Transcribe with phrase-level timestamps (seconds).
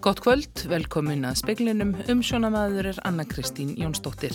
[0.00, 4.32] Gott kvöld, velkomin að speklinum, umsjónamaður er Anna Kristín Jónsdóttir.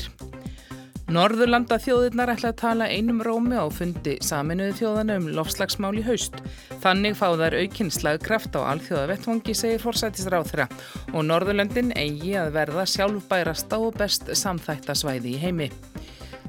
[1.11, 6.37] Norðurlanda þjóðirnar ætla að tala einum rómi á fundi saminuði þjóðana um lofslagsmál í haust.
[6.85, 10.69] Þannig fá þær aukinn slagkraft á alþjóða vettvangi, segir forsættisráð þeirra
[11.11, 15.69] og Norðurlöndin eigi að verða sjálfbærasta og best samþættasvæði í heimi.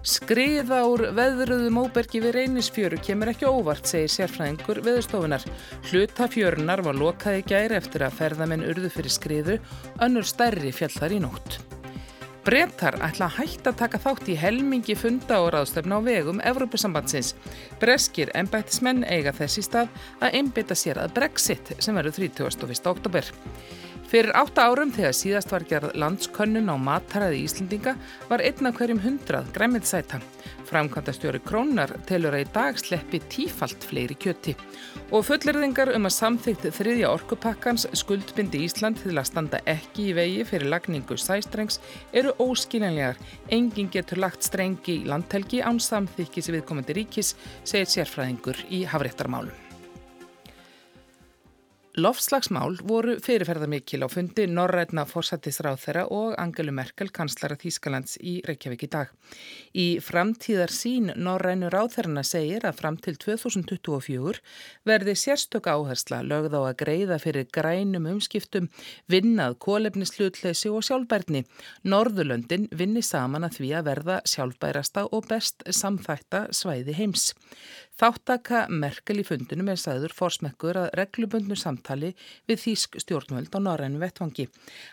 [0.06, 5.42] Skriða úr veðruðum óbergi við reynisfjöru kemur ekki óvart, segir sérfræðingur veðurstofunar.
[5.88, 9.56] Hlutafjörunar var lokaði gæri eftir að ferðamenn urðu fyrir skriðu,
[10.06, 11.58] önnur stærri fjallar í nótt.
[12.46, 17.32] Brettar ætla að hætta að taka þátt í helmingi funda og ráðstöfna á vegum Evrópusambandsins.
[17.82, 22.86] Breskir ennbættismenn eiga þessi stað að einbytta sér að Brexit sem verður 31.
[22.92, 23.32] oktober.
[24.06, 27.96] Fyrir átta árum þegar síðast var gerð landskönnun á mataræði Íslendinga
[28.30, 30.20] var einna hverjum hundrað græmiðsæta.
[30.66, 34.54] Framkvæmda stjóri Krónar telur að í dag sleppi tífalt fleiri kjöti.
[35.10, 40.46] Og fullirðingar um að samþygt þriðja orkupakkans skuldbindi Ísland til að standa ekki í vegi
[40.46, 41.80] fyrir lagningu sæstrengs
[42.14, 43.18] eru óskiljanlegar.
[43.50, 47.34] Engin getur lagt strengi í landhelgi án samþykis viðkomandi ríkis,
[47.66, 49.65] segir sérfræðingur í Hafréttarmálum.
[51.96, 58.82] Lofslagsmál voru fyrirferðarmikil á fundi Norrætna fórsættisráð þeirra og Angelu Merkel, kanslara Þýskalands í Reykjavík
[58.84, 59.14] í dag.
[59.72, 64.42] Í framtíðar sín Norrænu ráðherrana segir að fram til 2024
[64.84, 68.68] verði sérstök áhersla lögð á að greiða fyrir grænum umskiptum,
[69.08, 71.46] vinnað kólefnislautleysi og sjálfbærni.
[71.88, 77.30] Norðurlöndin vinni saman að því að verða sjálfbærasta og best samþætta svæði heims.
[77.96, 82.10] Þáttaka Merkel í fundunum er sagður fórsmekkur að reglubundnu samtali
[82.44, 84.44] við Þísk stjórnvöld á Norrænu vettvangi.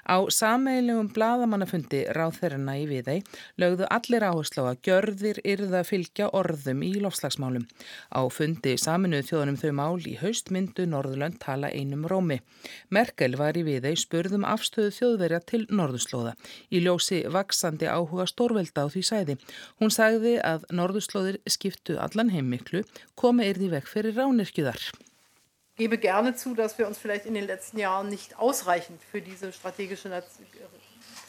[0.07, 3.17] Á sameilegum bladamannafundi ráð þeirrana í viðei
[3.59, 7.65] lögðu allir áherslu á að gjörðir yrða að fylgja orðum í lofslagsmálum.
[8.07, 12.39] Á fundi saminuð þjóðunum þau mál í haustmyndu Norðurlönd tala einum rómi.
[12.87, 16.37] Merkel var í viðei spurðum afstöðu þjóðverja til Norðurslóða.
[16.71, 19.37] Í ljósi vaksandi áhuga stórvelda á því sæði.
[19.83, 22.85] Hún sagði að Norðurslóðir skiptu allan heimiklu
[23.15, 24.75] komme er für die Raunirkjudar.
[24.75, 29.21] Ich gebe gerne zu, dass wir uns vielleicht in den letzten Jahren nicht ausreichend für
[29.21, 30.23] diese strategische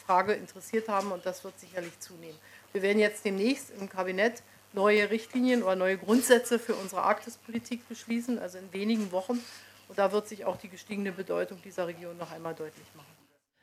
[0.05, 2.37] Frage interessiert haben und das wird sicherlich zunehmen.
[2.71, 4.43] Wir werden jetzt demnächst im Kabinett
[4.73, 9.39] neue Richtlinien oder neue Grundsätze für unsere Arktispolitik beschließen, also in wenigen Wochen.
[9.87, 13.14] Und da wird sich auch die gestiegene Bedeutung dieser Region noch einmal deutlich machen.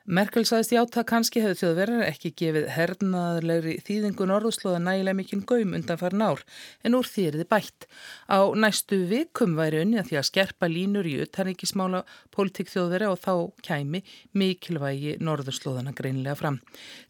[0.02, 6.00] Merkel saðist játa kannski hefði þjóðverðar ekki gefið hernaðarlegri þýðingu norðuslóða nægilega mikinn gaum undan
[6.00, 6.40] farin ár
[6.82, 7.86] en úr því er þið bætt.
[8.26, 12.00] Á næstu vikum væri unni að því að skerpa línur í utanrikismála
[12.34, 13.34] politík þjóðverða og þá
[13.68, 14.00] kæmi
[14.34, 16.58] mikilvægi norðuslóðana greinlega fram.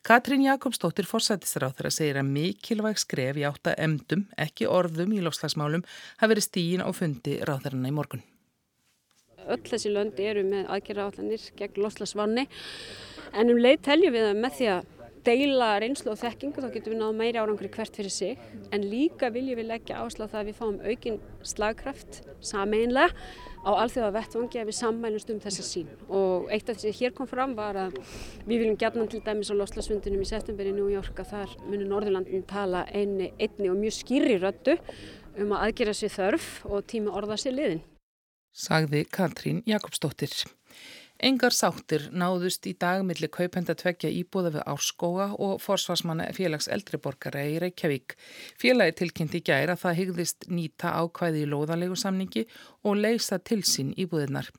[0.05, 5.87] Katrín Jakobsdóttir fórsættisráð þeirra segir að mikilvæg skref í átta emdum, ekki orðum í lofslagsmálum,
[6.21, 8.27] hafi verið stígin á fundi ráðherrana í morgun
[9.49, 12.49] öll þessi lönd eru með aðgerra allanir gegn loslasvanni
[13.33, 14.91] en um leið teljum við að með því að
[15.27, 18.41] deila reynslu og þekkingu þá getum við náðu meiri árangri hvert fyrir sig.
[18.75, 23.13] En líka viljum við leggja áslá það að við fáum aukin slagkraft sameinlega
[23.63, 27.15] á alþjóða vettvangi að við sammælumst um þessa sín og eitt af því sem hér
[27.15, 28.01] kom fram var að
[28.49, 31.87] við viljum gætna til dæmis á loslasvundunum í september í New York að þar munir
[31.87, 34.75] Norðurlandin tala einni, einni og mjög skýri röttu
[35.39, 37.87] um að aðgera sér þörf og tíma orða sér liðin
[38.53, 40.31] sagði Katrín Jakobsdóttir.
[41.23, 47.61] Engar sáttir náðust í dagmilli kaupenda tveggja íbúða við Árskóga og forsvarsmanna félags eldriborgara í
[47.63, 48.17] Reykjavík.
[48.59, 52.43] Félagi tilkynnti gæra að það hygðist nýta ákvæði í loðalegu samningi
[52.83, 54.51] og leysa til sín íbúðinar.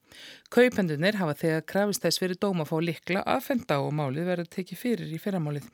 [0.56, 5.12] Kaupendunir hafa þegar krafist þess fyrir dóma fá likla aðfenda og málið verður tekið fyrir
[5.12, 5.68] í fyrramálið.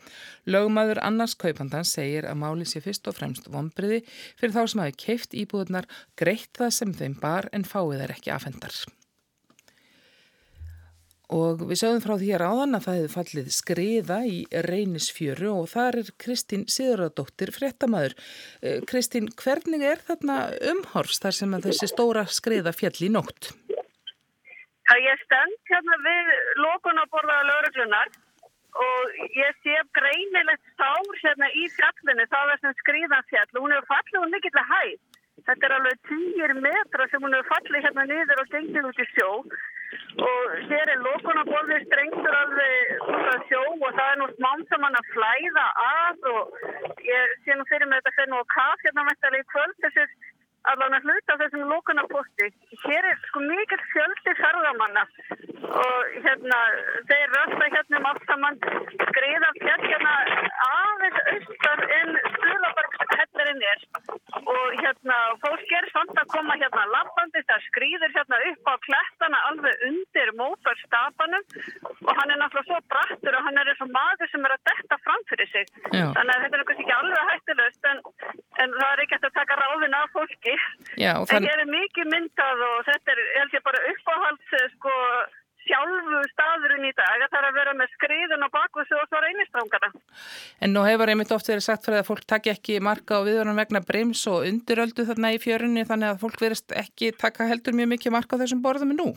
[0.50, 4.02] Lögmaður annars kaupandan segir að málið sé fyrst og fremst vonbriði
[4.42, 5.86] fyrir þá sem hafi keift íbúðinar
[6.18, 8.88] greitt það sem þeim bar en fáið er ekki aðfendar.
[11.30, 15.68] Og við sögum frá því að áðan að það hefði fallið skriða í reynisfjöru og
[15.70, 18.16] þar er Kristín Sigurðardóttir fréttamaður.
[18.66, 20.40] Eh, Kristín, hvernig er þarna
[20.72, 23.52] umhors þar sem þessi stóra skriða fjall í nótt?
[24.90, 26.34] Já, ég stend hérna við
[26.66, 28.10] lókunaborðaða lauruglunar
[28.82, 33.50] og ég sé greinilegt sár hérna í fjallinu, það er sem skriðan fjall.
[33.62, 34.98] Hún er fallið og mikill að hæð.
[35.48, 39.08] Þetta er alveg týjir metra sem hún er fallið hérna niður og gengið út í
[39.14, 39.30] sjó.
[40.24, 44.86] Og hér er lókunarborðið strengtur alveg út af sjó og það er nú smám sem
[44.86, 46.60] hann að flæða að og
[47.08, 49.78] ég sé nú fyrir mig þetta fyrir nú að kaf hérna mættalega í kvöld.
[49.86, 50.18] Þessir
[50.70, 52.50] allan að hluta þessum lókunarposti.
[52.86, 55.06] Hér er sko mikil fjöldi ferðamanna
[55.70, 56.60] og hérna
[57.10, 58.62] þeir rösta hérna um allt saman.
[59.10, 60.16] Skriða fjall hérna
[60.68, 63.80] aðeins austar en Stulabergshellir staðurinn er
[64.50, 69.40] og hérna fólk er samt að koma hérna lappandi það skrýður hérna upp á klettana
[69.50, 71.44] alveg undir mótorstafanum
[72.06, 74.66] og hann er náttúrulega svo brattur og hann er eins og maður sem er að
[74.70, 76.06] detta fram fyrir sig Já.
[76.16, 78.02] þannig að þetta er kannski ekki alveg hættilegst en,
[78.64, 80.56] en það er ekki að taka ráðin af fólki
[80.96, 81.38] Já, þann...
[81.38, 84.96] en hér er mikið myndað og þetta er held ég bara uppáhalds sko
[85.70, 89.22] sjálfu staðurinn í dag að það er að vera með skriðun og bakvössu og svo
[89.24, 89.92] reynistrángana.
[90.66, 93.62] En nú hefur einmitt oft verið sagt fyrir að fólk takja ekki marka á viðvörnum
[93.62, 97.94] vegna brims og undiröldu þarna í fjörunni þannig að fólk verist ekki taka heldur mjög
[97.96, 99.12] mikið marka á þessum borðum nú.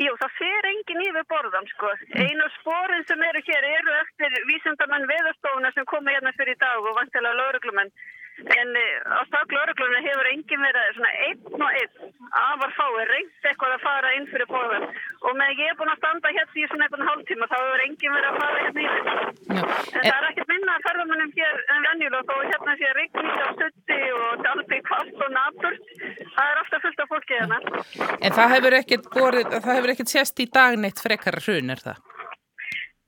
[0.00, 1.90] Jú, það fer engin yfir borðan sko.
[2.16, 6.80] Einu sporin sem eru hér eru eftir vísendamenn veðastofuna sem koma hérna fyrir í dag
[6.80, 7.92] og vantilega lauruglumenn
[8.38, 12.12] en eh, á staklauruglunni hefur engin verið svona einn og einn.
[12.42, 14.86] Afar fáið reynd eitthvað að fara inn fyrir bóðum
[15.28, 18.16] og með ég er búin að standa hérna í svona einhvern hálftíma þá hefur engin
[18.16, 19.14] verið að fara hérna í þetta.
[19.92, 23.48] En það er ekkert minna að ferðamennum hér en venjulega þó hérna sé rigning á
[23.58, 25.92] stutti og dalbi kvast og naburt
[26.32, 27.60] það er alltaf fullt af fólki hérna.
[28.22, 32.11] En það hefur ekkert, sést í dagneitt frekar hrun er það?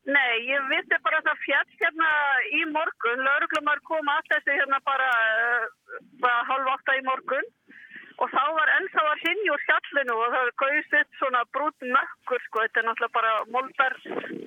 [0.05, 2.09] Nei, ég vissi bara að það fjall hérna
[2.53, 5.09] í morgun, lauruglumar kom að þessu hérna bara,
[5.41, 7.49] uh, bara halv átta í morgun.
[8.21, 12.45] Og þá var ennþá að hinni úr fjallinu og það gauðs upp svona brútt mökkur
[12.45, 13.97] sko, þetta er náttúrulega bara moldar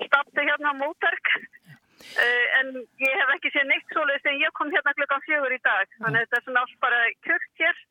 [0.06, 2.71] stapti hérna móterk uh, en
[3.04, 6.21] ég hef ekki séð neitt svoleiðis en ég kom hérna klukkan fjögur í dag, þannig
[6.21, 7.86] að þetta er svona allt bara kjörkt hér.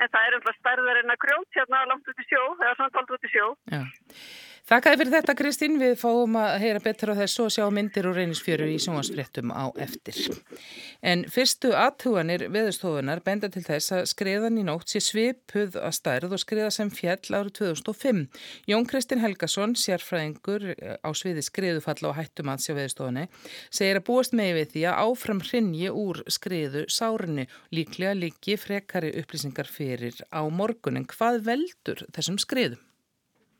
[0.00, 2.94] En það er umhlað stærðar en að grjót hérna langt út í sjó, eða svona
[2.96, 3.50] talt út í sjó.
[3.68, 3.82] Já.
[4.70, 8.12] Þakkaði fyrir þetta Kristín, við fáum að heyra betur á þessu og sjá myndir og
[8.14, 10.18] reynisfjöru í sjónvarsfréttum á eftir.
[11.02, 16.36] En fyrstu aðtuganir veðustofunar benda til þess að skriðan í nótt sé svipuð að stærð
[16.36, 18.20] og skriða sem fjall árið 2005.
[18.70, 20.68] Jón Kristinn Helgason, sérfræðingur
[21.02, 23.24] á sviði skriðufalla og hættum að sjá veðustofunni,
[23.74, 29.10] segir að búast með við því að áfram hrinji úr skriðu sárinu líklega líki frekari
[29.18, 31.10] upplýsingar fyrir á morgunin.
[31.10, 32.78] Hvað veldur þessum skriðum?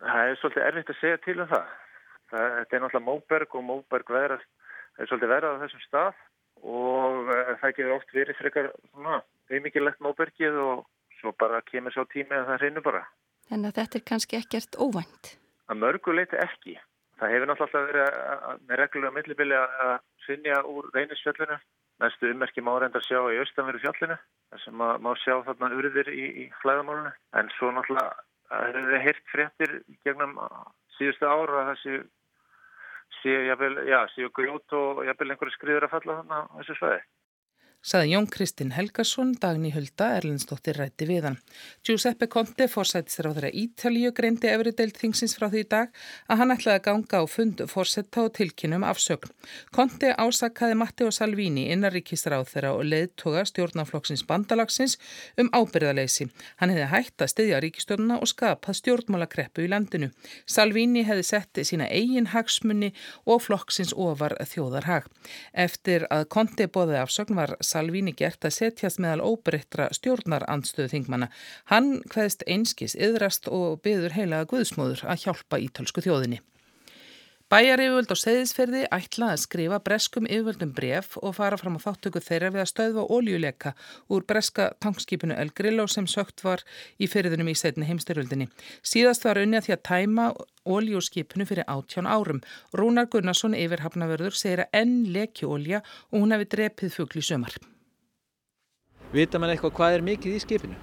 [0.00, 1.72] Það er svolítið erfitt að segja til um það.
[2.32, 4.50] það þetta er náttúrulega móberg og móberg veðrast,
[4.94, 6.20] það er svolítið verið á þessum stað
[6.60, 8.70] og eh, það getur oft verið frekar
[9.50, 10.86] auðmikilegt móbergið og
[11.20, 13.02] svo bara kemur svo tími að það reynur bara.
[13.50, 15.34] En þetta er kannski ekkert óvænt?
[15.70, 16.78] Að mörguleiti ekki.
[17.20, 19.94] Það hefur náttúrulega verið með reglulega millibili að
[20.24, 21.58] sinja úr reynisfjöllinu.
[22.00, 24.14] Næstu ummerki má reynda að sjá í austanveru fjallinu,
[24.62, 27.10] sem má sjá þarna urðir í, í flæðamálunu.
[27.36, 28.14] En svo náttúrulega
[28.50, 29.76] það hefur heirt fréttir
[30.06, 30.34] gegnum
[30.98, 32.00] síðustu ára að það séu
[33.20, 37.00] séu, grjót og jafnvel einhverju skriður að falla þannig á þessu svæði
[37.80, 41.38] saði Jón Kristinn Helgason, Dagni Hulda, Erlendsdóttir rætti við hann.
[41.86, 45.94] Giuseppe Conte, fórsættistur á þeirra Ítalíu, greindi efri deilt þingsins frá því dag
[46.28, 49.32] að hann ætlaði að ganga á fund fórsetta og tilkynum afsögn.
[49.72, 54.98] Conte ásakaði Matteo Salvini innaríkistur á þeirra og leiðtoga stjórnaflokksins bandalagsins
[55.40, 56.28] um ábyrðaleysi.
[56.60, 60.10] Hann hefði hægt að styðja ríkistjórnuna og skapað stjórnmálakreppu í landinu.
[60.44, 62.92] Salvini hefði setti sína eigin hagsmunni
[63.24, 65.08] og flokksins ofar þjóðarhag.
[65.56, 71.30] Eftir að Conte bóði afsögn var Salvini gert að setjast meðal óbreyttra stjórnarandstöðu þingmanna.
[71.70, 76.40] Hann hvaðist einskis yðrast og byður heilaga guðsmóður að hjálpa ítölsku þjóðinni.
[77.50, 82.20] Bæjar yfirvöld á segðisferði ætla að skrifa breskum yfirvöldum bref og fara fram á þáttöku
[82.22, 83.72] þeirra við að stöðva óljuleika
[84.06, 86.62] úr breska tankskipinu El Grillo sem sökt var
[87.02, 88.46] í fyrirðunum í setni heimstyrjöldinni.
[88.86, 90.28] Síðast var unni að því að tæma
[90.62, 92.38] óljuskipinu fyrir áttján árum.
[92.70, 97.58] Rúnar Gunnarsson yfir hafnavörður segir að enn leki ólja og hún hefði drepið fugli sömar.
[99.10, 100.78] Vita mann eitthvað hvað er mikið í skipinu?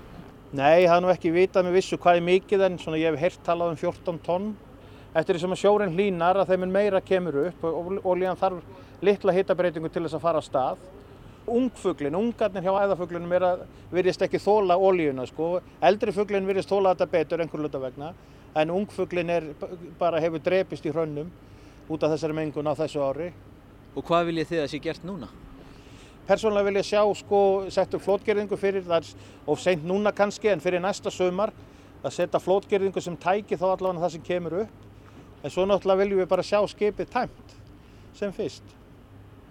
[0.52, 3.24] Nei, það er nú ekki vitað með vissu hvað er mikið en svona ég hef
[3.24, 4.56] heyrt talað um 14 tonn
[5.14, 8.64] eftir því sem að sjóren hlínar að þeim meira kemur upp og olían þarf
[9.02, 10.86] litla hitabreitingu til þess að fara að stað.
[11.48, 13.62] Ungfuglin, ungarnir hjá æðafuglinum er að
[13.94, 15.62] virðist ekki þóla olíuna sko.
[15.80, 18.12] Eldri fuglin virðist þóla þetta betur einhver luta vegna
[18.58, 19.52] en ungfuglin er,
[20.00, 21.30] bara hefur drepist í hrönnum
[21.88, 23.30] út af þessari mengun á þessu ári.
[23.96, 25.30] Og hvað vil ég þið að sé gert núna?
[26.28, 27.40] Persónulega vil ég sjá sko,
[27.72, 29.14] setja flótgerðingu fyrir, það
[29.48, 31.54] of seint núna kannski en fyrir næsta sömar
[32.04, 34.87] að setja flótgerðingu sem tæki þá allavega það sem kemur upp
[35.44, 37.58] En svo náttúrulega viljum við bara sjá skipið tæmt
[38.18, 38.64] sem fyrst.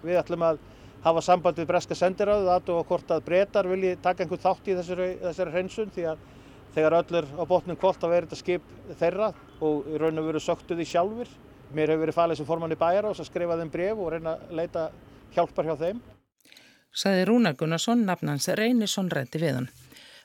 [0.03, 0.59] Við ætlum að
[1.05, 4.75] hafa samband við breska sendiráðu aðtú og hvort að breytar vilji taka einhvern þátt í
[4.77, 6.25] þessari, þessari hreinsun því að
[6.75, 8.67] þegar öll er á botnum hvort að vera þetta skip
[8.99, 9.31] þeirra
[9.63, 11.31] og raun og veru söktu því sjálfur.
[11.75, 14.35] Mér hefur verið falið sem formann í bæjar ás að skrifa þeim bref og reyna
[14.35, 14.85] að leita
[15.35, 16.03] hjálpar hjá þeim.
[16.97, 19.69] Saði Rúnar Gunnarsson, nafnans Reynisson rætti við hann.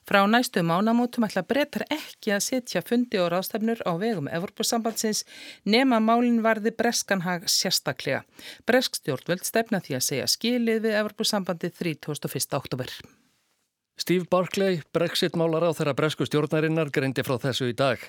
[0.08, 5.22] Frá næstu mánamótum ætla breytar ekki að setja fundi og ráðstefnur á vegum Evropasambandsins
[5.64, 8.24] nema málinn varði Breskanhag sérstaklega.
[8.66, 12.58] Bresk stjórnvöld stefna því að segja skilið við Evropasambandi 31.
[12.58, 12.90] oktober.
[14.02, 18.00] Steve Barclay, brexit-málar á þeirra bresku stjórnarinnar, greindi frá þessu í dag.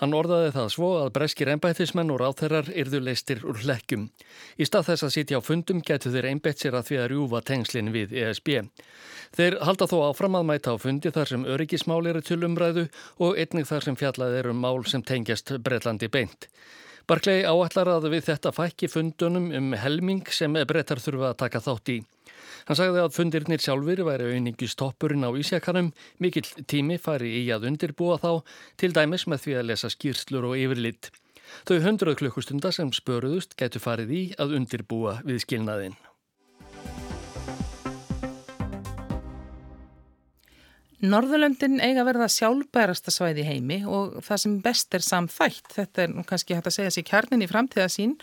[0.00, 4.08] Hann orðaði það svo að breskir einbættismenn og ráþeirar yrðu leistir úr hlekkjum.
[4.58, 7.42] Í stað þess að sitja á fundum getur þeir einbætt sér að því að rjúfa
[7.46, 8.50] tengslinn við ESB.
[9.38, 12.88] Þeir halda þó áfram að mæta á fundi þar sem öryggismál eru til umræðu
[13.22, 16.50] og einnig þar sem fjallað eru mál sem tengjast Breitlandi beint.
[17.06, 21.94] Barclay áallar að við þetta fækki fundunum um helming sem brettar þurfa að taka þátt
[21.94, 22.00] í.
[22.66, 27.68] Hann sagði að fundirnir sjálfur væri auðningi stoppurinn á Ísjakanum, mikill tími fari í að
[27.70, 28.32] undirbúa þá,
[28.80, 31.12] til dæmis með því að lesa skýrslur og yfirlitt.
[31.68, 35.94] Þau hundruð klukkustunda sem spöruðust getur farið í að undirbúa við skilnaðinn.
[41.04, 45.68] Norðurlöndin eiga að verða sjálfbærasta svæði heimi og það sem best er samþætt.
[45.74, 48.14] Þetta er kannski hægt að segja sér kjarnin í framtíða sín.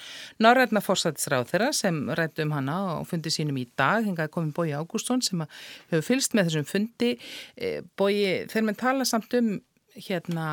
[0.41, 4.01] Norrætna fórsættisráð þeirra sem rættu um hana og fundi sínum í dag.
[4.07, 7.13] Hengaði komin Bói Ágústsson sem hefur fylst með þessum fundi.
[7.53, 9.53] E, Bói, þegar mann tala samt um
[9.93, 10.49] hérna,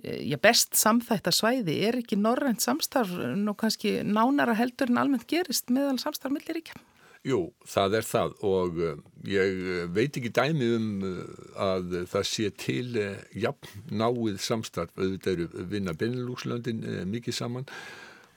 [0.00, 5.28] e, já, best samþætta svæði, er ekki norrænt samstarf nú kannski nánara heldur en almennt
[5.28, 6.80] gerist meðal samstarf millir ekki?
[7.28, 11.22] Jú, það er það og uh, ég uh, veit ekki dæmi um uh,
[11.60, 13.00] að það sé til
[13.36, 14.94] jafn náið samstarf.
[14.96, 17.68] Auðvitað eru vinna Benelúkslöndin mikið saman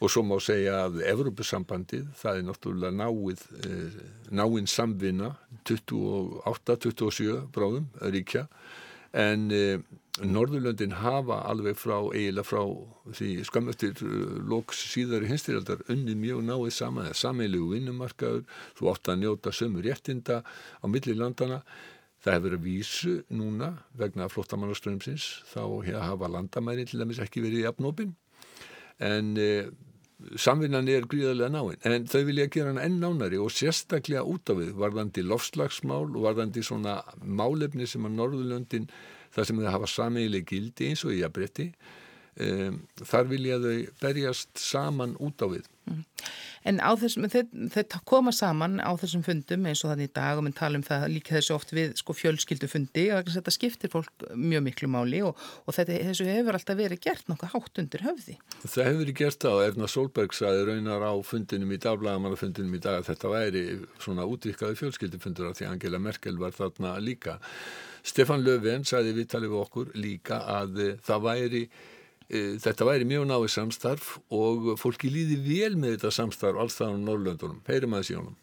[0.01, 3.43] og svo má segja að Evrópusambandið, það er náttúrulega náið,
[4.33, 5.35] náinn samvinna
[5.69, 8.47] 28-27 bráðum ríkja.
[9.13, 9.45] En
[10.19, 12.65] Norðurlöndin hafa alveg frá eiginlega frá
[13.15, 18.43] því skamöftir uh, loks síðar í hinstyrjaldar unni mjög náið sama eða sameilu vinnumarkaður,
[18.75, 21.61] þú ótt að njóta sömur réttinda á milli landana
[22.21, 25.63] það hefur verið að vísu núna vegna flottamannaströmsins þá
[25.95, 28.11] hafa landamæri til dæmis ekki verið í apnópin
[29.01, 29.71] en eh,
[30.37, 34.59] samvinnan er gríðarlega náinn en þau vilja gera hann enn nánari og sérstaklega út af
[34.59, 38.89] við varðandi lofslagsmál og varðandi svona málefni sem að Norðurlöndin
[39.35, 41.67] þar sem þau hafa sameigileg gildi eins og í aðbretti
[42.45, 45.70] um, þar vilja þau berjast saman út á við.
[46.61, 50.45] En á þessum, þeir koma saman á þessum fundum eins og þannig í dag og
[50.45, 54.67] minn tala um það líka þessu oft við sko fjölskyldufundi og þetta skiptir fólk mjög
[54.67, 58.37] miklu máli og, og þetta, þessu hefur alltaf verið gert nokkuð hátt undir höfði.
[58.61, 62.99] Það hefur verið gert á Erna Solberg saði raunar á fundinum í dagblagamannafundinum í dag
[63.01, 63.63] að þetta væri
[64.03, 67.39] svona útvikkaði fjölskyldufundur af því Angela Merkel var þarna líka
[68.05, 71.63] Stefan Löfven sagði viðtalið við okkur líka að eh, það væri
[72.31, 76.95] Eh, þetta væri mjög náið samstarf og fólki líði vel med þetta samstarf alls það
[76.95, 77.59] á Norrlöndunum.
[77.67, 78.37] Heyrum aðeins í honum.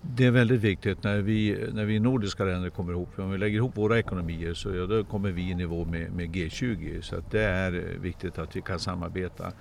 [0.00, 3.18] Det är väldigt viktigt när vi, när vi nordiska länder kommer ihop.
[3.18, 6.28] Om vi lägger ihop våra ekonomier så ja, då kommer vi i nivå med, med
[6.34, 7.00] G20.
[7.00, 9.52] Så det är viktigt att vi kan samarbeta.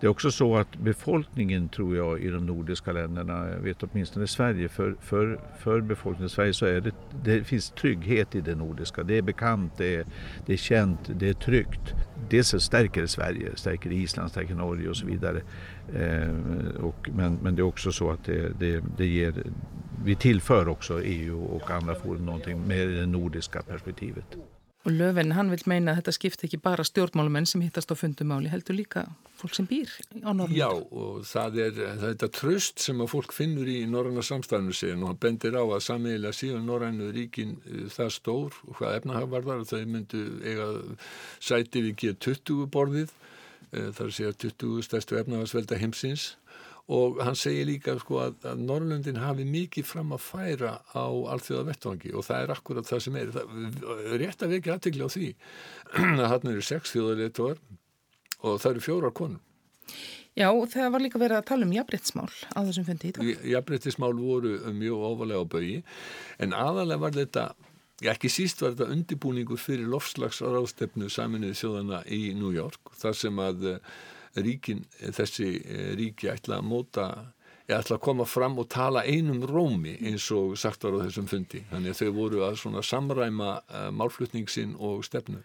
[0.00, 4.24] Det är också så att befolkningen tror jag i de nordiska länderna, jag vet åtminstone
[4.24, 8.40] i Sverige, för, för, för befolkningen i Sverige så är det, det finns trygghet i
[8.40, 9.02] det nordiska.
[9.02, 10.06] Det är bekant, det är,
[10.46, 11.94] det är känt, det är tryggt.
[12.30, 15.42] Dels stärker det Sverige, stärker Island, stärker Norge och så vidare.
[15.94, 19.34] Eh, och, men, men det är också så att det, det, det ger,
[20.04, 24.36] vi tillför också EU och andra forum någonting med det nordiska perspektivet.
[24.86, 28.50] Og Löfven, hann vil meina að þetta skipti ekki bara stjórnmálumenn sem hittast á fundumáli,
[28.52, 29.02] heldur líka
[29.40, 29.90] fólk sem býr
[30.22, 30.54] á Norrlanda.
[30.54, 35.12] Já, og það er, þetta tröst sem að fólk finnur í Norranna samstæðinu síðan og
[35.12, 39.82] hann bendir á að sameigilega síðan Norrannu ríkin uh, það stór og hvað efnahagvarðar þau
[39.96, 40.68] myndu eiga
[41.42, 43.14] sæti við G20 borðið,
[43.74, 46.30] uh, þar sé að 20 stærstu efnahagsvelda heimsins
[46.88, 51.04] og hann segir líka sko, að, að Norrlöndin hafi mikið fram að færa á
[51.34, 53.58] allþjóða vettvangi og það er akkurat það sem er það,
[54.22, 55.28] rétt að vekja aðtegli á því
[56.22, 57.60] að hann eru sex þjóðarleituar
[58.38, 59.44] og það eru fjórar konur
[60.38, 63.30] Já, það var líka verið að tala um jafnbryttismál á þessum fundi í dag.
[63.52, 65.78] Jafnbryttismál voru mjög ofalega á bögi
[66.38, 67.46] en aðalega var þetta,
[68.12, 73.66] ekki síst var þetta undibúningur fyrir lofslagsráðstefnu saminuði þjóðana í New York þar sem að
[74.36, 77.08] ríkin, þessi eh, ríki ætla að móta
[77.68, 81.28] ég ætla að koma fram og tala einum rómi eins og sagt var á þessum
[81.28, 81.60] fundi.
[81.68, 85.42] Þannig að þau voru að samræma uh, málflutningsin og stefnu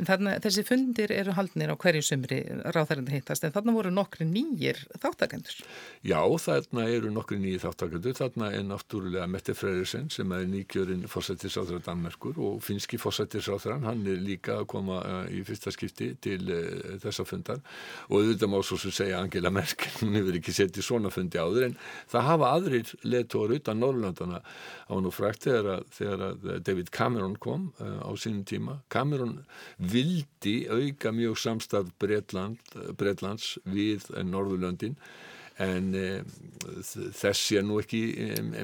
[0.00, 2.40] En þarna, þessi fundir eru haldnir á hverju sömri
[2.74, 5.60] ráðhærandi hittast en þarna voru nokkri nýjir þáttakendur.
[6.02, 8.16] Já, þarna eru nokkri nýjir þáttakendur.
[8.18, 14.20] Þarna er náttúrulega Mette Freyrisson sem er nýkjörinn fósættisáþra Danmerkur og finski fósættisáþran, hann er
[14.22, 17.60] líka að koma uh, í fyrsta skipti til uh, þessa fundar
[18.08, 21.68] og auðvitað má svo sem segja Angela Merkel, hún hefur ekki settið svona fundi áður
[21.68, 21.76] en
[22.10, 28.02] það hafa aðrir letóður utan Norrlandana á nú frækt þegar, þegar David Cameron kom uh,
[28.02, 28.80] á sínum tíma.
[28.92, 29.38] Cameron
[29.78, 32.58] vildi auka mjög samstað Breitland,
[32.98, 34.96] Breitlands við Norðurlöndin
[35.60, 35.92] en
[36.62, 38.00] þess sé nú ekki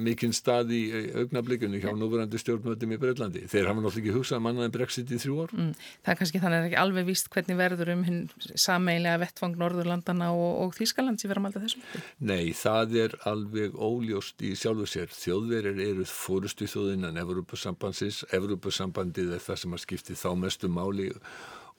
[0.05, 0.83] mikinn stað í
[1.19, 3.45] augnablikunni hjá núverandi stjórnmöndum í Breitlandi.
[3.51, 5.55] Þeir hafa náttúrulega ekki hugsað mannaðin brexit í þrjú ár.
[5.57, 5.73] Mm,
[6.07, 8.21] það er kannski þannig að það er ekki alveg víst hvernig verður um hinn
[8.55, 11.87] sameilega vettvang Norðurlandana og, og Þýskaland sem verður að malda þessum.
[12.31, 15.15] Nei, það er alveg óljóst í sjálfu sér.
[15.15, 18.25] Þjóðverir eru fórustu þjóðinnan Evropasambandsins.
[18.39, 21.11] Evropasambandið er það sem að skipti þá mestu máli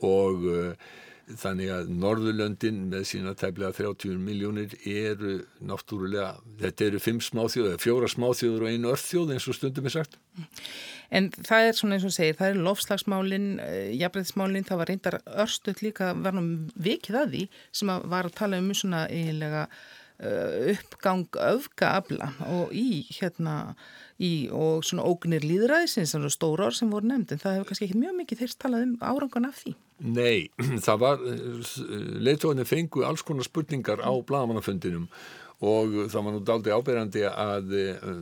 [0.06, 0.89] og uh,
[1.38, 6.31] þannig að Norðurlöndin með sína tæmlega 30 miljónir eru náttúrulega,
[6.62, 10.17] þetta eru fimm smáþjóður, fjóra smáþjóður og einu örþjóð eins og stundum er sagt.
[11.13, 15.21] En það er svona eins og segir, það er lofslagsmálin, eh, jafnveidsmálin, það var reyndar
[15.45, 19.67] örstuð líka verðum vikið að því sem að var að tala um svona eiginlega
[20.24, 23.75] uh, uppgang öfgaabla og í hérna
[24.19, 27.88] í og svona ógnir líðræðisins, svona stóra orð sem voru nefnd en það hefur kannski
[27.89, 29.75] ekki mjög mikið þeirst talað um árangan af því.
[30.00, 30.50] Nei,
[30.86, 31.24] það var,
[32.24, 35.10] leittóðinni fengu alls konar spurningar á blagamannafundinum
[35.60, 38.22] og það var nú daldi áberandi að uh,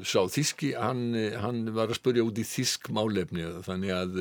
[0.00, 1.10] sá Þíski, hann,
[1.42, 4.18] hann var að spurja út í Þísk málefni þannig að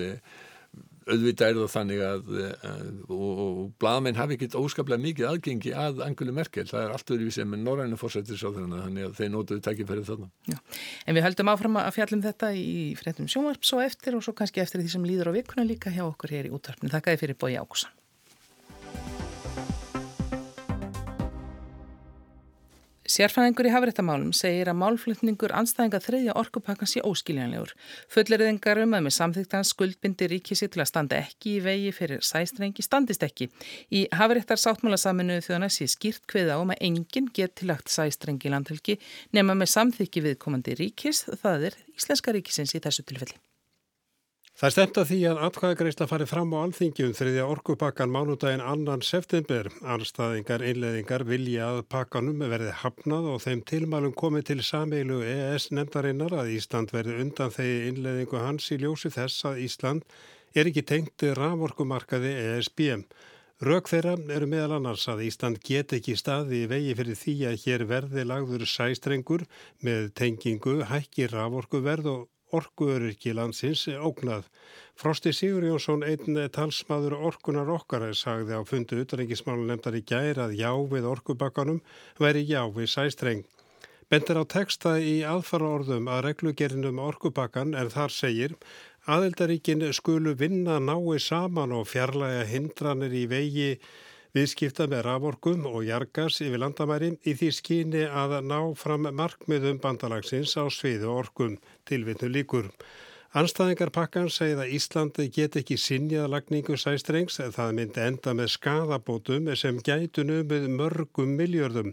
[1.08, 2.70] auðvitað er það þannig að, eh,
[3.08, 7.30] og, og blagamenn hafi ekkert óskaplega mikið aðgengi að Angelu Merkel, það er allt öðru
[7.36, 10.58] sem er norræna fórsættir sá þarna, þannig að þeir nótuðu takkifærið þarna.
[11.06, 14.64] En við höldum áfram að fjallum þetta í fréttum sjónvarp svo eftir og svo kannski
[14.64, 16.94] eftir því sem líður á vikuna líka hjá okkur hér í útvarpinu.
[16.94, 17.96] Þakkaði fyrir Bói Ákusan.
[23.08, 27.72] Sérfæðingur í hafréttamálum segir að málflutningur anstæðinga þriðja orkupakkan sé óskiljanlegur.
[28.12, 32.84] Fulleriðingar um að með samþýgtans skuldbindi ríkisi til að standa ekki í vegi fyrir sæstrengi
[32.84, 33.48] standist ekki.
[33.96, 39.00] Í hafréttar sáttmála saminuðu þjóðana sé skýrt kveða um að enginn geti lagt sæstrengi landhelgi
[39.32, 43.40] nema með samþykki viðkomandi ríkis, það er Íslenska ríkisins í þessu tilfelli.
[44.58, 49.68] Það stemta því að atkvæðagreysla fari fram á alþingjum þriðja orkupakkan mánudaginn annan september.
[49.86, 56.34] Anstæðingar innleðingar vilja að pakkanum verði hafnað og þeim tilmælum komið til sameilu ES nefndarinnar
[56.40, 60.16] að Ísland verði undan þegi innleðingu hans í ljósi þess að Ísland
[60.58, 62.82] er ekki tengt raforkumarkaði ESB.
[63.62, 67.60] Rök þeirra eru meðal annars að Ísland get ekki staði í vegi fyrir því að
[67.68, 69.46] hér verði lagður sæstrengur
[69.86, 74.48] með tengingu, hækki raforkuverð og orkuöryrki landsins ógnað.
[74.98, 80.58] Frosti Sigur Jónsson, einn talsmaður orkunar okkar, sagði á fundu utanengismálu nefndar í gæri að
[80.58, 81.82] já við orkubakkanum
[82.20, 83.46] veri já við sæstreng.
[84.08, 88.54] Bendir á texta í aðfara orðum að reglugerinum orkubakkan en þar segir
[89.04, 93.72] aðeldaríkin skulu vinna nái saman og fjarlæga hindranir í vegi
[94.36, 100.56] viðskipta með raforkum og jargas yfir landamæri í því skyni að ná fram markmiðum bandalagsins
[100.60, 101.56] á sviðu orkum
[101.88, 102.72] tilvinnu líkur.
[103.38, 108.54] Anstæðingar pakkan segið að Íslandi get ekki sinjað lagningu sæstrengs en það myndi enda með
[108.54, 111.92] skadabótum sem gætu numið mörgum miljörðum.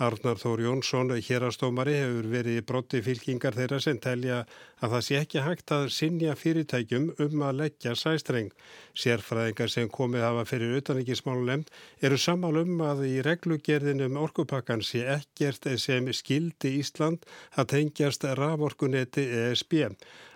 [0.00, 4.38] Arnar Þór Jónsson, hérastómari, hefur verið brotti fylkingar þeirra sem telja
[4.80, 8.48] að það sé ekki hægt að sinja fyrirtækjum um að leggja sæstreng.
[8.96, 11.68] Sérfræðingar sem komið hafa fyrir utanrikkismálunemnd
[12.08, 19.26] eru samal um að í reglugerðinum orkupakkan sé ekkert sem skildi Ísland að tengjast raforkunetti
[19.42, 19.82] ESB.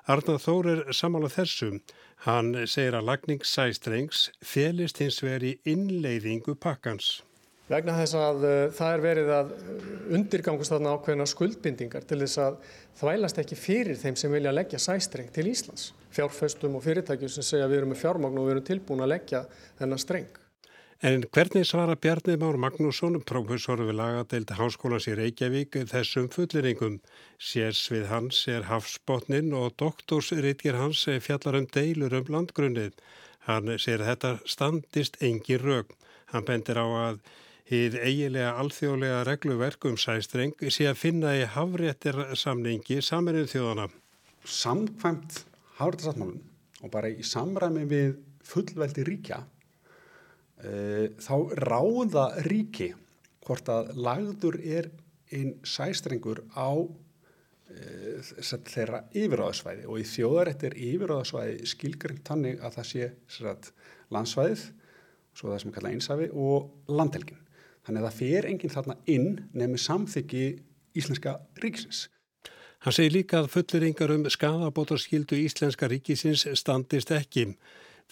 [0.05, 1.81] Arnar Þór er samála þessum.
[2.29, 7.23] Hann segir að lagning sæstrengs felist hins veri innleiðingu pakkans
[7.72, 9.52] vegna þess að uh, það er verið að
[10.16, 12.59] undirgangast þarna ákveðna skuldbindingar til þess að
[13.00, 15.92] þvælast ekki fyrir þeim sem vilja leggja sæstreng til Íslands.
[16.16, 19.46] Fjárföstum og fyrirtækjum sem segja við erum með fjármagn og við erum tilbúin að leggja
[19.81, 20.42] þennan streng.
[21.05, 27.02] En hvernig svara Bjarni Már Magnússon, professor við lagadeild Háskólas í Reykjavík, þessum fulliringum?
[27.37, 32.96] Sérs við hans er hafsbótnin og doktorsritger hans fjallar um deilur um landgrunnið.
[33.44, 35.92] Hann að þetta standist engin rög.
[36.33, 37.20] Hann bendir á að
[37.66, 43.87] Hið eigilega alþjóðlega regluverk um sæstreng sé að finna í hafréttir samningi saminuð þjóðana.
[44.46, 45.40] Samkvæmt
[45.81, 46.44] hafréttarsáttmálun
[46.87, 48.12] og bara í samræmi við
[48.46, 49.40] fullveldi ríkja
[50.62, 52.92] e, þá ráða ríki
[53.48, 54.88] hvort að lagður er
[55.35, 63.11] einn sæstrengur á e, þeirra yfiráðsvæði og í þjóðarettir yfiráðsvæði skilgrind tannig að það sé
[64.14, 64.64] landsvæðið,
[65.35, 67.42] svo það sem er kallað einsafi og landhelgin.
[67.87, 70.44] Þannig að það fer enginn þarna inn nefnir samþyggi
[70.99, 72.07] íslenska ríkisins.
[72.83, 77.53] Hann segir líka að fulliringar um skadabótarskildu íslenska ríkisins standist ekki.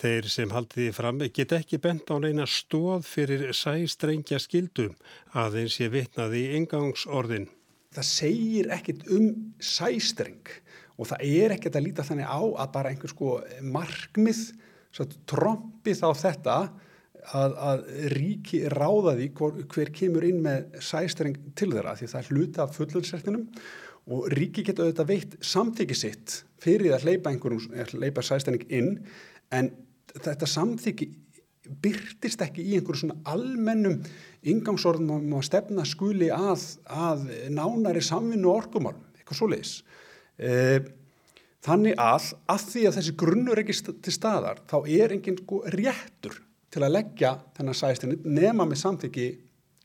[0.00, 4.88] Þeir sem haldiði fram get ekki bent á neina stóð fyrir sæstrengja skildu
[5.38, 7.46] aðeins ég vitnaði í engangsorðin.
[7.94, 9.28] Það segir ekkit um
[9.62, 10.50] sæstreng
[10.98, 14.42] og það er ekkit að líta þannig á að bara einhver sko markmið
[15.30, 16.58] trompið á þetta
[17.32, 22.20] að, að ríki ráða því hver, hver kemur inn með sæstreng til þeirra því það
[22.20, 23.46] er hluta af fullöldsrættinum
[24.14, 28.98] og ríki geta auðvitað veitt samþyggi sitt fyrir að hleypa einhverjum, hleypa sæstreng inn
[29.54, 29.70] en
[30.12, 31.08] þetta samþyggi
[31.64, 34.02] byrtist ekki í einhverjum svona almennum
[34.44, 39.78] ingangsorðum um að stefna skuli að, að nánari samvinnu orkumálum, eitthvað svo leiðis.
[40.36, 40.82] E,
[41.64, 46.36] þannig að, að því að þessi grunnur ekki til staðar, þá er enginn sko réttur
[46.74, 49.28] til að leggja þennan sæstinni nema með samþyggi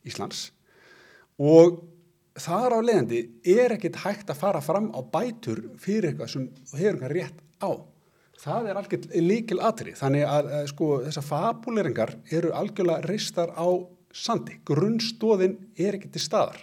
[0.09, 0.49] Íslands
[1.39, 1.83] og
[2.39, 3.21] þar á leiðandi
[3.55, 7.71] er ekkit hægt að fara fram á bætur fyrir eitthvað sem hefur eitthvað rétt á.
[8.39, 13.67] Það er algjörlega líkil aðri, þannig að sko þessar fabuleringar eru algjörlega reistar á
[14.15, 14.61] sandi.
[14.63, 16.61] Grunnstóðin er ekki til staðar.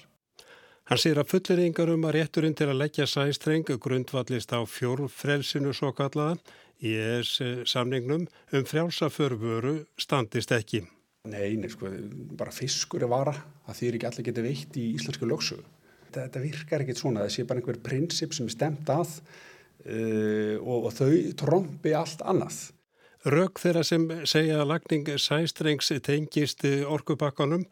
[0.87, 5.91] Hann sér að fulleringar um að rétturinn til að leggja sæstreng grundvallist á fjórfrelsinu svo
[5.97, 6.39] kallaða
[6.85, 10.83] í ES samningnum um frjálsaförfuru standist ekki.
[11.27, 11.91] Nei, nei, sko,
[12.39, 13.35] bara fiskur er vara,
[13.67, 15.59] það þýr ekki allir getið veitt í íslensku lögsu.
[16.15, 20.87] Þetta, virkar ekkit svona, það sé bara einhver prinsip sem er stemt að uh, og,
[20.87, 21.11] og þau
[21.43, 22.63] trombi allt annað.
[23.27, 27.65] Rögg þeirra sem segja að lagning sæstrengs tengist orkubakkanum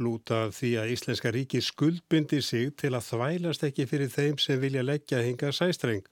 [0.00, 4.84] lúta því að Íslenska ríki skuldbindi sig til að þvælast ekki fyrir þeim sem vilja
[4.84, 6.06] leggja hinga sæstreng.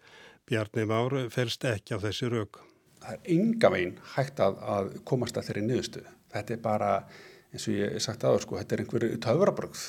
[0.50, 2.58] Bjarni Már felst ekki á þessi rögg.
[3.00, 6.02] Það er ynga veginn hægt að, að komast að þeirri niðurstu.
[6.34, 6.88] Þetta er bara,
[7.54, 9.84] eins og ég sagt aður, sko, þetta er einhverju töfrabrögð.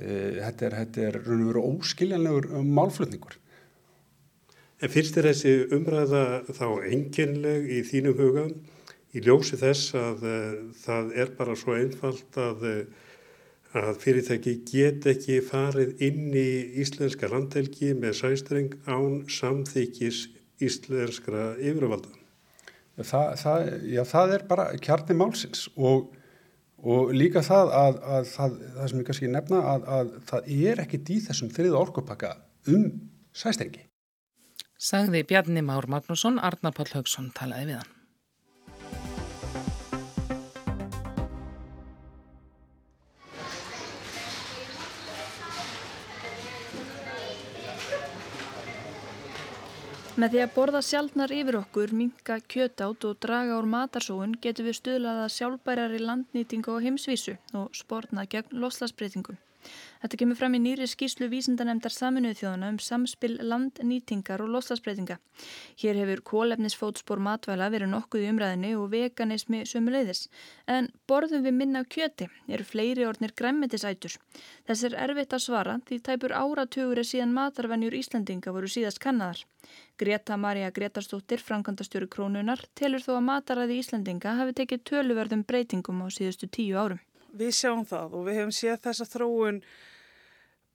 [0.00, 3.36] Eh, þetta er, þetta er raun og veru óskiljanlegur málflutningur.
[4.82, 8.48] En finnst þér þessi umræða þá enginleg í þínum huga
[9.12, 12.64] í ljósi þess að uh, það er bara svo einfalt að,
[13.78, 16.48] að fyrirtæki get ekki farið inn í
[16.82, 20.26] íslenska landhelgi með sæstreng án samþykis
[20.62, 22.12] íslenskra yfirvalda?
[23.02, 26.12] Það, það, já, það er bara kjarni málsins og,
[26.84, 30.84] og líka það að, að það, það sem ég kannski nefna að, að það er
[30.84, 32.34] ekki í þessum þriða orkupakka
[32.68, 32.86] um
[33.32, 33.86] sæstrengi.
[34.82, 37.98] Sagði Bjarni Már Magnússon, Arnar Páll Haugsson talaði við hann.
[50.12, 54.76] Með því að borða sjálfnar yfir okkur, minka kjötátt og draga úr matarsóun getur við
[54.76, 59.38] stuðlaða sjálfbærari landnýtingu á heimsvísu og spórna gegn loslasbreytingum.
[60.02, 65.18] Þetta kemur fram í nýri skýslu vísindanemdar saminuð þjóðana um samspil landnýtingar og loslasbreytinga.
[65.78, 70.24] Hér hefur kólefnisfótspor matvæla verið nokkuð í umræðinni og veganismi sömuleiðis.
[70.66, 74.18] En borðum við minna kjöti eru fleiri ornir græmmetisætur.
[74.66, 79.44] Þess er erfitt að svara því tæpur áratugur er síðan matarvenjur Íslandinga voru síðast kannaðar.
[80.02, 86.06] Greta Maria Gretarstóttir, frankandastjóri Krónunar, telur þó að mataræði Íslandinga hafi tekið töluverðum breytingum á
[86.10, 86.98] síðustu tíu árum
[87.32, 89.62] við sjáum það og við hefum séð þessa þróun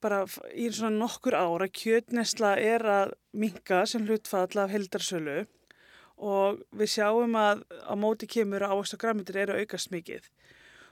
[0.02, 0.22] bara
[0.54, 5.40] í svona nokkur ára kjötnesla er að minga sem hlutfall af heldarsölu
[6.18, 10.26] og við sjáum að á móti kemur að ávast og græmitir eru aukast mikið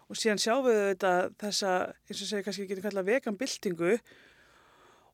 [0.07, 1.72] og síðan sjáum við þetta þessa,
[2.07, 3.96] eins og segja kannski við getum kallað veganbildingu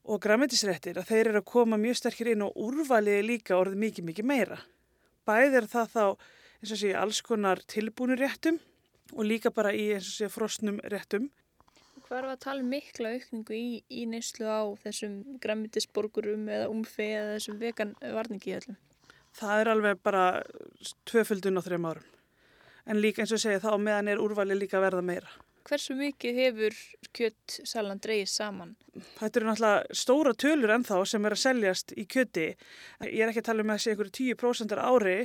[0.03, 4.09] og græmitisrættir að þeir eru að koma mjög sterkir inn og úrvaliði líka orðið mikið
[4.09, 4.59] mikið meira.
[5.29, 8.59] Bæðið er það þá eins og segja alls konar tilbúnuréttum
[9.13, 11.31] og líka bara í eins og sé frostnum réttum.
[12.07, 17.07] Hvað er að tala um mikla aukningu í, í neyslu á þessum græmitisborgurum eða umfi
[17.09, 18.81] eða þessum vegan varningi allum?
[19.39, 20.25] Það er alveg bara
[21.09, 22.11] tvöföldun á þrejum árum.
[22.85, 25.33] En líka eins og segja þá meðan er úrvali líka að verða meira.
[25.63, 26.79] Hversu mikið hefur
[27.15, 28.75] kjöttsalan dreyið saman?
[29.21, 32.49] Þetta eru náttúrulega stóra tölur ennþá sem er að seljast í kjötti.
[33.07, 35.17] Ég er ekki að tala um að þessi einhverju 10% ári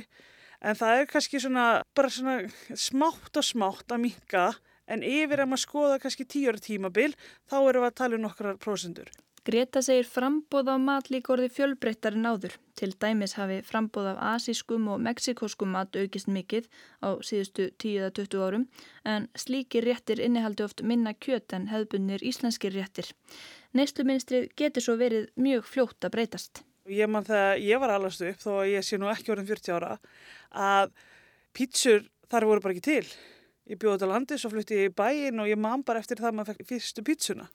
[0.60, 2.40] en það er kannski svona bara svona
[2.74, 4.48] smátt og smátt að minka
[4.88, 7.14] en yfir að maður skoða kannski tíur tímabil
[7.48, 9.10] þá erum við að tala um nokkrar prósendur.
[9.48, 12.58] Greta segir frambóð á mat líka orði fjölbreyttar en áður.
[12.76, 16.66] Til dæmis hafi frambóð af asískum og meksikoskum mat aukist mikill
[17.00, 18.68] á síðustu 10-20 árum
[19.08, 23.08] en slíkir réttir innihaldi oft minna kjöt en hefðbunir íslenskir réttir.
[23.72, 26.67] Neistluminstrið getur svo verið mjög fljótt að breytast.
[26.88, 29.74] Ég mann þegar ég var allast upp, þó að ég sé nú ekki orðin 40
[29.76, 29.96] ára,
[30.56, 30.92] að
[31.56, 33.16] pítsur þar voru bara ekki til.
[33.68, 36.54] Ég bjóði þetta landi, svo flutti í bæin og ég man bara eftir það maður
[36.54, 37.48] fekk fyrstu pítsuna.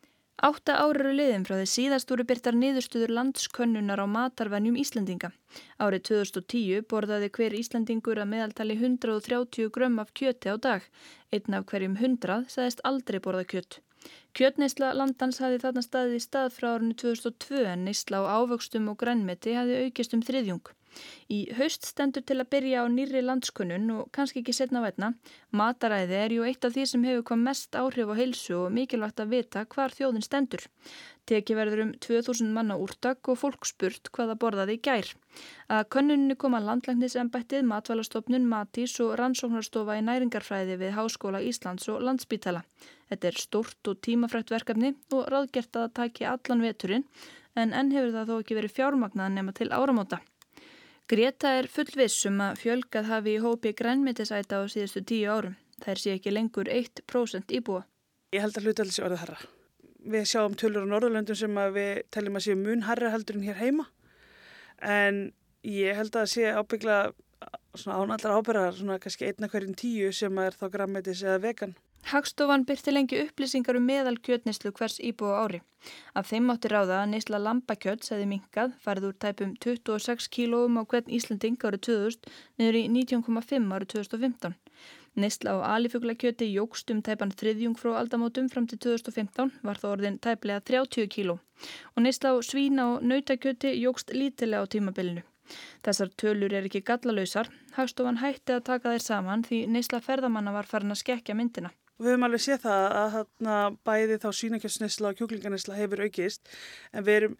[0.43, 5.29] Átta árið liðin frá því síðast voru byrtar niðurstuður landskönnunar á matarvennjum Íslandinga.
[5.77, 10.85] Árið 2010 borðaði hver Íslandingur að meðaltali 130 grömm af kjöti á dag.
[11.33, 13.79] Einn af hverjum 100 sagðist aldrei borða kjött.
[14.37, 18.97] Kjötneysla landans hafi þarna staðið í stað frá árinu 2002 en neysla á ávöxtum og
[19.03, 20.73] grænmeti hafi aukist um þriðjung.
[21.33, 25.13] Í haust stendur til að byrja á nýri landskunnun og kannski ekki setna vætna.
[25.51, 29.23] Mataræði er ju eitt af því sem hefur hvað mest áhrif á heilsu og mikilvægt
[29.23, 30.65] að vita hvar þjóðin stendur.
[31.29, 35.11] Teki verður um 2000 manna úrtak og fólk spurt hvaða borðaði í gær.
[35.71, 42.65] Að könnunni koma landlæknisembættið, matvælastofnun, matís og rannsóknarstofa í næringarfræði við Háskóla Íslands og Landsbítala.
[43.07, 47.07] Þetta er stort og tímafrætt verkefni og ráðgert að það taki allan veturinn
[47.55, 50.19] en enn hefur það þó ekki verið fjármagnað nema til áramóta.
[51.13, 55.57] Greta er fullvissum að fjölgað hafi í hópi grænmetisæta á síðustu tíu árum.
[55.83, 57.83] Það er sé ekki lengur 1% íbúa.
[58.33, 59.43] Ég held að hluta alls í orðið herra
[60.03, 63.59] við sjáum tölur á Norðurlöndum sem við teljum að séu mun harra heldur en hér
[63.59, 63.85] heima
[64.83, 65.21] en
[65.67, 66.97] ég held að sé ábyggla
[67.75, 71.75] svona ánallar ábyrðar svona kannski einna hverjum tíu sem er þá grammetis eða vegan.
[72.11, 75.61] Hagstofan byrti lengi upplýsingar um meðal kjötnislu hvers íbúa ári.
[76.19, 80.83] Af þeim átti ráða að neysla lambakjöt segði minkað, farið úr tæpum 26 kílóum á
[80.83, 84.57] hvern Íslanding árið 2000 niður í 19,5 árið 2015.
[85.15, 90.17] Neysla á alifuglakjöti jógst um tæpan þriðjung frá aldamótum fram til 2015 var það orðin
[90.19, 91.37] tæplega 30 kíló
[91.93, 95.23] og neysla á svína og nautakjöti jógst lítilega á tímabilinu.
[95.85, 100.67] Þessar tölur er ekki gallalausar, hagstofan hætti að taka þeir saman því neysla ferðamanna var
[100.67, 101.71] farin að skekja myndina.
[102.01, 106.49] Við höfum alveg séð það að þarna bæði þá svínakjöfsnesla og kjúklinganisla hefur aukist
[106.91, 107.35] en við erum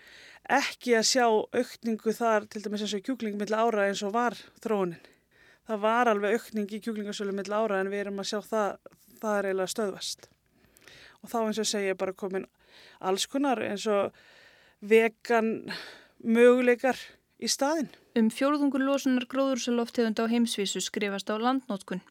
[0.59, 4.37] ekki að sjá aukningu þar til dæmis eins og kjúklingum milla ára eins og var
[4.61, 5.01] þróunin
[5.67, 9.37] það var alveg aukning í kjúklingasölu mill ára en við erum að sjá það, það
[9.37, 10.29] er eiginlega stöðvast.
[11.23, 12.47] Og þá eins og segja bara komin
[12.99, 14.15] alls konar eins og
[14.83, 15.53] vegan
[16.19, 16.99] möguleikar
[17.39, 17.91] í staðin.
[18.13, 22.03] Um fjóruðungur losunar gróðursaloftegund á heimsvísu skrifast á landnótkun.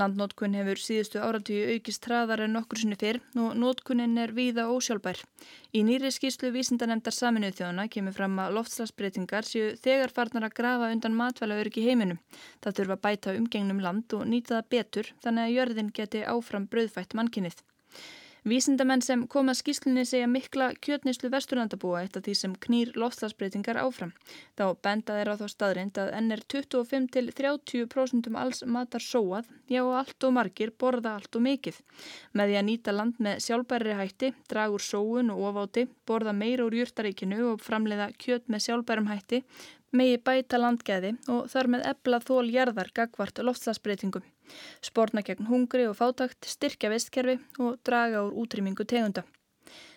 [0.00, 5.20] Landnótkun hefur síðustu áratíu aukist hraðar en okkur sinni fyrr og nótkunin er víða ósjálfbær.
[5.76, 10.88] Í nýri skýslu vísindanemdar saminuð þjóðana kemur fram að loftslagsbreytingar séu þegar farnar að grafa
[10.96, 12.22] undan matvæla öryggi heiminum.
[12.64, 17.12] Það þurfa bæta umgengnum land og nýta það betur þannig að jörðin geti áfram brauðfætt
[17.12, 17.60] mannkinnið.
[18.42, 24.10] Vísindamenn sem koma skýslunni segja mikla kjötnislu vesturlandabúa af því sem knýr loftslagsbreytingar áfram.
[24.58, 29.84] Þá benda þeir á þá staðrind að enn er 25-30% um alls matar sóað, já
[29.84, 31.78] allt og margir borða allt og mikið.
[32.34, 36.80] Með því að nýta land með sjálfbæri hætti, dragur sóun og ofáti, borða meira úr
[36.82, 39.44] júrtaríkinu og framleiða kjöt með sjálfbærum hætti,
[39.94, 44.31] megi bæta landgæði og þar með ebla þól jarðar gagvart loftslagsbreytingum
[44.84, 49.24] spórna gegn hungri og fátakt, styrkja vestkerfi og draga úr útrýmingu tegunda.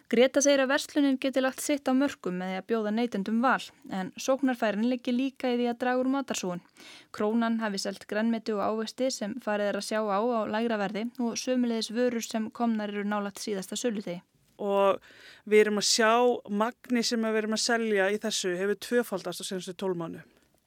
[0.06, 3.64] Greta segir að verslunin geti lagt sitt á mörgum með því að bjóða neytendum val,
[3.90, 6.62] en sóknarfærin liggi líka í því að draga úr matarsúun.
[7.10, 11.08] Krónan hafi selt grannmeti og ávesti sem farið er að sjá á á lægra verði
[11.18, 14.22] og sömulegis vörur sem komnar eru nálagt síðasta sölutegi.
[14.62, 15.02] Og
[15.50, 16.14] við erum að sjá
[16.54, 20.22] magni sem við erum að selja í þessu hefur tvöfaldast á senstu tólmánu.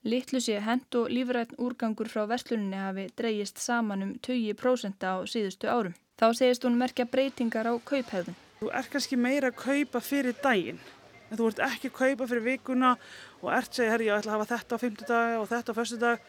[0.08, 5.68] Littlu sé hend og lífrætt úrgangur frá versluninni hafi dreyjist saman um 20% á síðustu
[5.68, 5.96] árum.
[6.16, 8.36] Þá segist hún merkja breytingar á kauphæðun.
[8.62, 10.80] Þú ert kannski meira að kaupa fyrir daginn.
[11.28, 12.94] En þú ert ekki að kaupa fyrir vikuna
[13.42, 16.24] og ert segja, herri, ég ætla að hafa þetta á fymtudag og þetta á förstudag.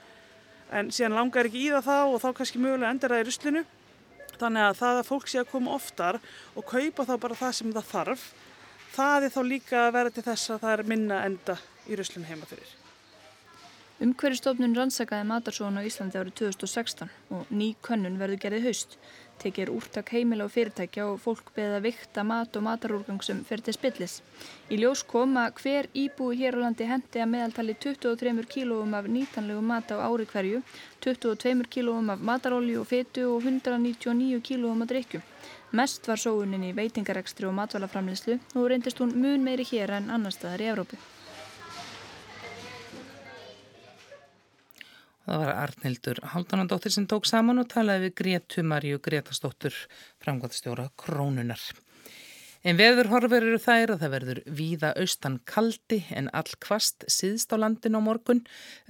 [0.76, 3.64] En síðan langar ekki í það þá og þá kannski mögulega endur það í ruslinu.
[4.44, 6.20] Þannig að það að fólk sé að koma oftar
[6.52, 8.28] og kaupa þá bara það sem það þarf,
[9.00, 12.28] það er þá líka að vera til þess að það er minna enda í ruslinu
[12.28, 12.76] heima fyrir.
[14.00, 18.96] Umhverjastofnun rannsakaði matarsóðan á Íslandi árið 2016 og ný könnun verður gerðið haust.
[19.44, 23.76] Tekir úrtak heimila og fyrirtækja og fólk beða vikta mat og matarúrgang sem fer til
[23.76, 24.22] spillis.
[24.72, 29.12] Í ljós kom að hver íbúi hér á landi hendi að meðaltali 23 kílóum af
[29.12, 30.64] nýtanlegu mat á ári hverju,
[31.04, 35.28] 22 kílóum af matarolju og fetu og 199 kílóum af drikkjum.
[35.76, 40.32] Mest var sóunin í veitingarekstri og matvælaframlislu og reyndist hún mun meiri hér en annar
[40.32, 41.19] staðar í Evrópu.
[45.30, 49.76] Það var Arnildur Haldanandóttir sem tók saman og talaði við Gretu Marju Gretastóttur,
[50.26, 51.62] framgóðstjóra Krónunar.
[52.70, 57.58] En veðurhorfur eru þær að það verður víða austan kaldi en all kvast síðst á
[57.58, 58.44] landin á morgun,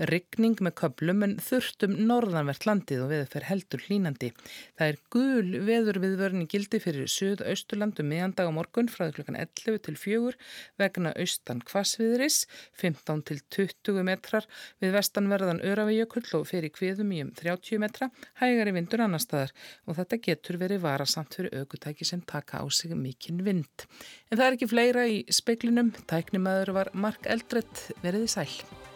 [0.10, 4.34] ryggning með köplum en þurftum norðanvert landið og veður fer heldur hlínandi.
[4.76, 9.96] Það er gul veður viðvörni gildi fyrir söð-austurlandum meðandag á morgun frá klukkan 11 til
[10.02, 10.36] 4
[10.84, 12.42] vegna austan kvastviðris,
[12.84, 14.50] 15 til 20 metrar
[14.84, 18.12] við vestanverðan Öravíjökull og fyrir kviðum í um 30 metra,
[18.44, 19.56] hægari vindur annar staðar.
[19.88, 23.86] Og þetta getur verið varasamt fyrir aukutæki sem taka á sig mikinn vind mynd.
[24.30, 25.94] En það er ekki fleira í speiklinum.
[26.10, 28.89] Tæknimaður var Mark Eldredd veriði sæl.